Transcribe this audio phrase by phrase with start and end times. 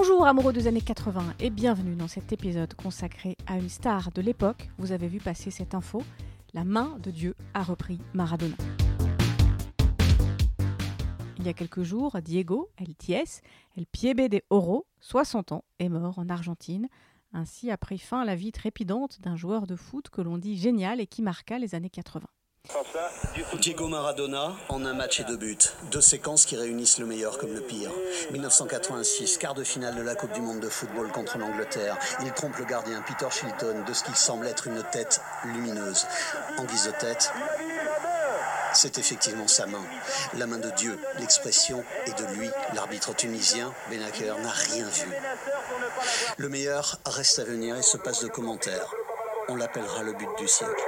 [0.00, 4.22] Bonjour amoureux des années 80 et bienvenue dans cet épisode consacré à une star de
[4.22, 4.70] l'époque.
[4.78, 6.04] Vous avez vu passer cette info,
[6.54, 8.54] la main de Dieu a repris Maradona.
[11.38, 13.40] Il y a quelques jours, Diego El Ties,
[13.76, 16.86] El Piebe Oro, 60 ans, est mort en Argentine.
[17.32, 21.00] Ainsi a pris fin la vie trépidante d'un joueur de foot que l'on dit génial
[21.00, 22.24] et qui marqua les années 80.
[23.60, 25.56] Diego Maradona en un match et deux buts.
[25.90, 27.90] Deux séquences qui réunissent le meilleur comme le pire.
[28.30, 31.98] 1986, quart de finale de la Coupe du Monde de football contre l'Angleterre.
[32.22, 36.06] Il trompe le gardien Peter Shilton de ce qui semble être une tête lumineuse.
[36.58, 37.32] En guise de tête,
[38.74, 39.84] c'est effectivement sa main.
[40.36, 40.98] La main de Dieu.
[41.18, 42.50] L'expression est de lui.
[42.74, 45.08] L'arbitre tunisien, Benaker, n'a rien vu.
[46.36, 48.92] Le meilleur reste à venir et se passe de commentaires.
[49.48, 50.84] On l'appellera le but du siècle.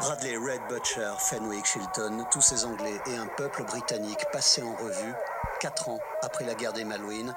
[0.00, 5.12] Bradley, Red Butcher, Fenwick, Shilton, tous ces Anglais et un peuple britannique passés en revue,
[5.60, 7.34] quatre ans après la guerre des Malouines,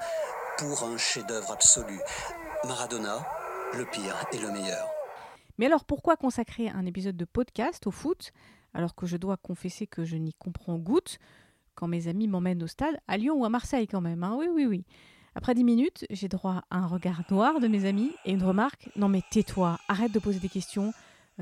[0.58, 1.98] pour un chef-d'œuvre absolu.
[2.64, 3.26] Maradona,
[3.76, 4.88] le pire et le meilleur.
[5.58, 8.30] Mais alors pourquoi consacrer un épisode de podcast au foot
[8.74, 11.18] alors que je dois confesser que je n'y comprends goutte
[11.74, 14.36] quand mes amis m'emmènent au stade, à Lyon ou à Marseille quand même, hein?
[14.38, 14.84] Oui oui oui.
[15.34, 18.88] Après dix minutes, j'ai droit à un regard noir de mes amis et une remarque
[18.94, 20.92] Non mais tais-toi, arrête de poser des questions,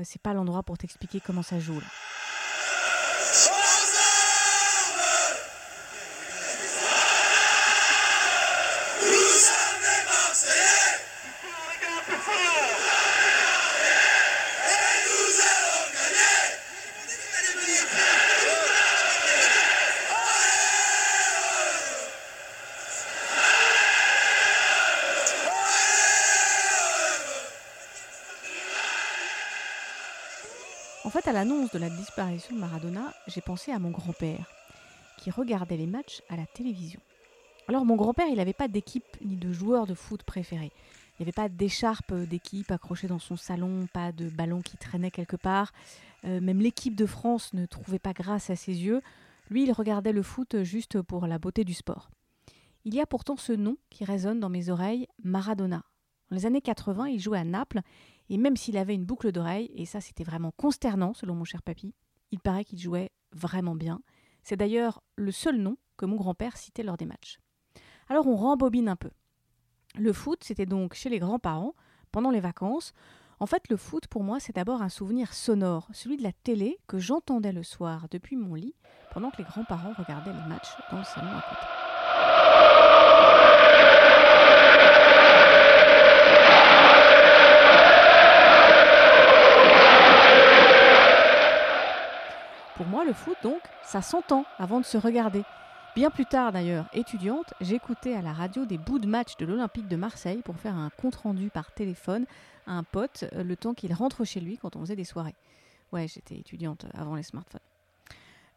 [0.03, 1.87] c'est pas l'endroit pour t'expliquer comment ça joue là.
[31.03, 34.45] En fait, à l'annonce de la disparition de Maradona, j'ai pensé à mon grand-père,
[35.17, 36.99] qui regardait les matchs à la télévision.
[37.67, 40.71] Alors mon grand-père, il n'avait pas d'équipe ni de joueur de foot préféré.
[41.19, 45.09] Il n'y avait pas d'écharpe d'équipe accrochée dans son salon, pas de ballon qui traînait
[45.09, 45.71] quelque part.
[46.25, 49.01] Euh, même l'équipe de France ne trouvait pas grâce à ses yeux.
[49.49, 52.11] Lui, il regardait le foot juste pour la beauté du sport.
[52.85, 55.83] Il y a pourtant ce nom qui résonne dans mes oreilles, Maradona.
[56.29, 57.81] Dans les années 80, il jouait à Naples
[58.31, 61.61] et même s'il avait une boucle d'oreille, et ça c'était vraiment consternant selon mon cher
[61.61, 61.93] papy,
[62.31, 64.01] il paraît qu'il jouait vraiment bien.
[64.41, 67.39] C'est d'ailleurs le seul nom que mon grand-père citait lors des matchs.
[68.07, 69.11] Alors on rembobine un peu.
[69.95, 71.75] Le foot, c'était donc chez les grands-parents,
[72.13, 72.93] pendant les vacances.
[73.41, 76.79] En fait, le foot, pour moi, c'est d'abord un souvenir sonore, celui de la télé
[76.87, 78.75] que j'entendais le soir depuis mon lit,
[79.13, 81.90] pendant que les grands-parents regardaient les matchs dans le salon à côté.
[92.81, 95.43] Pour moi, le foot, donc, ça s'entend avant de se regarder.
[95.95, 99.87] Bien plus tard d'ailleurs, étudiante, j'écoutais à la radio des bouts de match de l'Olympique
[99.87, 102.25] de Marseille pour faire un compte-rendu par téléphone
[102.65, 105.35] à un pote euh, le temps qu'il rentre chez lui quand on faisait des soirées.
[105.91, 107.61] Ouais, j'étais étudiante avant les smartphones.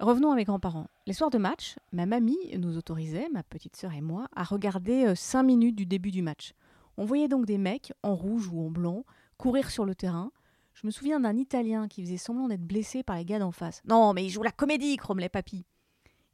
[0.00, 0.86] Revenons à mes grands-parents.
[1.06, 5.14] Les soirs de match, ma mamie nous autorisait, ma petite sœur et moi, à regarder
[5.14, 6.54] 5 minutes du début du match.
[6.96, 9.04] On voyait donc des mecs, en rouge ou en blanc,
[9.36, 10.32] courir sur le terrain.
[10.74, 13.80] Je me souviens d'un Italien qui faisait semblant d'être blessé par les gars d'en face.
[13.86, 15.64] Non, mais il joue la comédie, grommelait papy.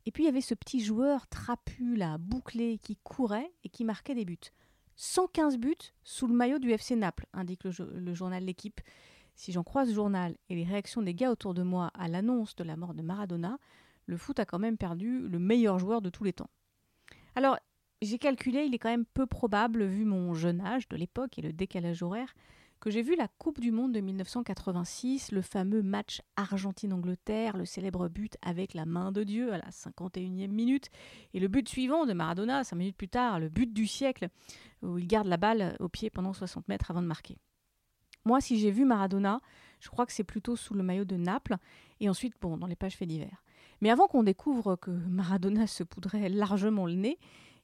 [0.06, 3.84] Et puis il y avait ce petit joueur trapu, là, bouclé, qui courait et qui
[3.84, 4.38] marquait des buts.
[4.96, 8.80] 115 buts sous le maillot du FC Naples, indique le, le journal L'équipe.
[9.34, 12.56] Si j'en crois ce journal et les réactions des gars autour de moi à l'annonce
[12.56, 13.58] de la mort de Maradona,
[14.06, 16.50] le foot a quand même perdu le meilleur joueur de tous les temps.
[17.34, 17.58] Alors,
[18.02, 21.42] j'ai calculé, il est quand même peu probable, vu mon jeune âge de l'époque et
[21.42, 22.34] le décalage horaire,
[22.80, 28.08] que j'ai vu la Coupe du Monde de 1986, le fameux match Argentine-Angleterre, le célèbre
[28.08, 30.88] but avec la main de Dieu à la 51e minute,
[31.34, 34.30] et le but suivant de Maradona, 5 minutes plus tard, le but du siècle,
[34.82, 37.36] où il garde la balle au pied pendant 60 mètres avant de marquer.
[38.24, 39.42] Moi, si j'ai vu Maradona,
[39.80, 41.56] je crois que c'est plutôt sous le maillot de Naples,
[42.00, 43.44] et ensuite, bon, dans les pages faits divers.
[43.82, 47.18] Mais avant qu'on découvre que Maradona se poudrait largement le nez,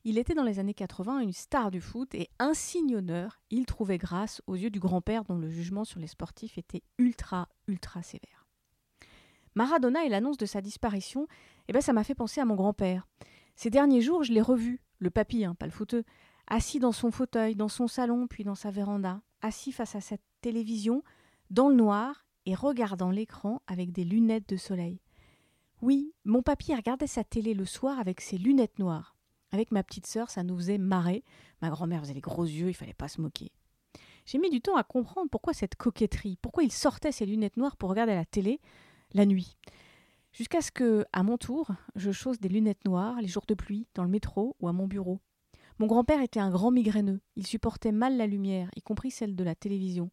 [0.08, 3.67] il était dans les années 80 une star du foot et un signe honneur, il
[3.67, 8.05] trouvait grâce aux yeux du grand-père dont le jugement sur les sportifs était ultra, ultra
[8.05, 8.47] sévère.
[9.56, 11.26] Maradona et l'annonce de sa disparition,
[11.67, 13.08] eh ben, ça m'a fait penser à mon grand-père.
[13.56, 16.05] Ces derniers jours, je l'ai revu, le papy, hein, pas le footeux,
[16.47, 20.23] assis dans son fauteuil, dans son salon, puis dans sa véranda, assis face à cette
[20.41, 21.03] télévision,
[21.50, 25.00] dans le noir, et regardant l'écran avec des lunettes de soleil.
[25.82, 29.16] Oui, mon papy regardait sa télé le soir avec ses lunettes noires.
[29.52, 31.25] Avec ma petite sœur, ça nous faisait marrer.
[31.62, 33.52] Ma grand-mère faisait les gros yeux, il fallait pas se moquer.
[34.26, 37.76] J'ai mis du temps à comprendre pourquoi cette coquetterie, pourquoi il sortait ses lunettes noires
[37.76, 38.60] pour regarder la télé
[39.12, 39.56] la nuit.
[40.32, 43.87] Jusqu'à ce que, à mon tour, je chausse des lunettes noires les jours de pluie,
[43.94, 45.20] dans le métro ou à mon bureau.
[45.78, 47.20] Mon grand-père était un grand migraineux.
[47.37, 50.10] Il supportait mal la lumière, y compris celle de la télévision.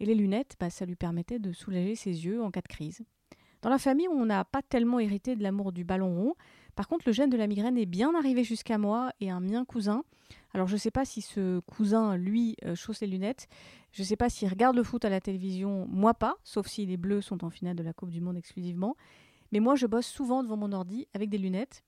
[0.00, 3.02] Et les lunettes, bah, ça lui permettait de soulager ses yeux en cas de crise.
[3.62, 6.34] Dans la famille, on n'a pas tellement hérité de l'amour du ballon rond.
[6.76, 9.64] Par contre, le gène de la migraine est bien arrivé jusqu'à moi et un mien
[9.64, 10.04] cousin.
[10.54, 13.48] Alors, je ne sais pas si ce cousin, lui, euh, chausse les lunettes.
[13.92, 15.86] Je ne sais pas s'il regarde le foot à la télévision.
[15.88, 18.96] Moi, pas, sauf si les Bleus sont en finale de la Coupe du Monde exclusivement.
[19.52, 21.84] Mais moi, je bosse souvent devant mon ordi avec des lunettes.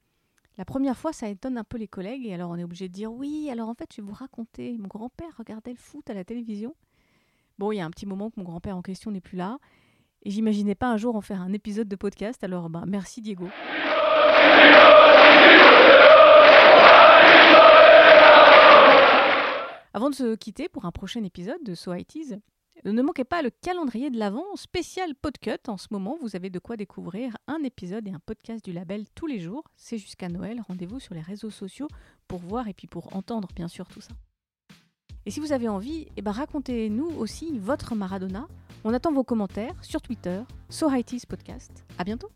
[0.59, 2.27] La première fois, ça étonne un peu les collègues.
[2.27, 3.49] Et alors, on est obligé de dire oui.
[3.51, 4.77] Alors, en fait, je vais vous raconter.
[4.79, 6.75] Mon grand-père regardait le foot à la télévision.
[7.59, 9.59] Bon, il y a un petit moment que mon grand-père en question n'est plus là.
[10.25, 13.49] Et j'imaginais pas un jour en faire un épisode de podcast, alors bah, merci Diego.
[19.95, 22.17] Avant de se quitter pour un prochain épisode de So It
[22.85, 25.69] ne manquez pas le calendrier de l'Avent spécial Podcut.
[25.69, 29.05] En ce moment, vous avez de quoi découvrir un épisode et un podcast du label
[29.15, 29.63] tous les jours.
[29.77, 30.61] C'est jusqu'à Noël.
[30.67, 31.87] Rendez-vous sur les réseaux sociaux
[32.27, 34.15] pour voir et puis pour entendre bien sûr tout ça.
[35.27, 38.49] Et si vous avez envie, eh ben racontez-nous aussi votre Maradona.
[38.85, 40.89] On attend vos commentaires sur Twitter, So
[41.29, 41.85] Podcast.
[41.99, 42.31] À bientôt